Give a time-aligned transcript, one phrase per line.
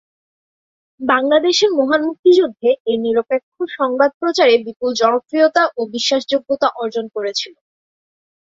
[0.99, 7.53] বাংলাদেশের মহান মুক্তিযুদ্ধে এর নিরপেক্ষ সংবাদ প্রচারে বিপুল জনপ্রিয়তা ও বিশ্বাসযোগ্যতা অর্জন করেছিল।